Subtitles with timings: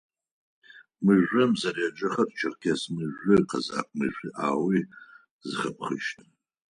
[1.03, 4.79] Мыжъом зэреджэхэрэр «Черкес мыжъу», «Къэзэкъ мыжъу» аӏоуи
[5.47, 6.17] зэхэпхыщт.